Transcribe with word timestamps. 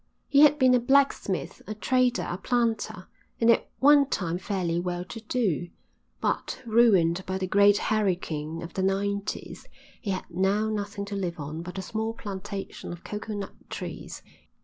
He 0.27 0.39
had 0.39 0.57
been 0.57 0.73
a 0.73 0.79
blacksmith, 0.79 1.61
a 1.67 1.75
trader, 1.75 2.25
a 2.27 2.35
planter, 2.35 3.07
and 3.39 3.51
at 3.51 3.69
one 3.77 4.07
time 4.09 4.39
fairly 4.39 4.79
well 4.79 5.05
to 5.05 5.21
do; 5.21 5.69
but, 6.19 6.59
ruined 6.65 7.23
by 7.27 7.37
the 7.37 7.45
great 7.45 7.77
hurricane 7.77 8.63
of 8.63 8.73
the 8.73 8.81
nineties, 8.81 9.67
he 10.01 10.09
had 10.09 10.25
now 10.31 10.71
nothing 10.71 11.05
to 11.05 11.15
live 11.15 11.39
on 11.39 11.61
but 11.61 11.77
a 11.77 11.83
small 11.83 12.13
plantation 12.15 12.91
of 12.91 13.03
coconut 13.03 13.53
trees. 13.69 14.23